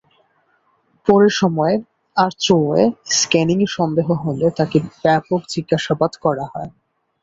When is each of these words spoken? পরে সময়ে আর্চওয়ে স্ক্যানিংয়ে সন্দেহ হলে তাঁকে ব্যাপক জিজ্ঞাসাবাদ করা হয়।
পরে 1.07 1.29
সময়ে 1.39 1.75
আর্চওয়ে 2.17 2.81
স্ক্যানিংয়ে 3.15 3.67
সন্দেহ 3.77 4.07
হলে 4.23 4.45
তাঁকে 4.57 4.77
ব্যাপক 5.03 5.41
জিজ্ঞাসাবাদ 5.53 6.11
করা 6.23 6.45
হয়। 6.53 6.69